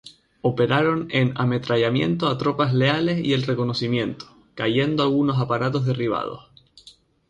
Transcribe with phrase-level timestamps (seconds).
[0.41, 6.49] Operaron en ametrallamiento a tropas leales y el reconocimiento, cayendo algunos aparatos derribados.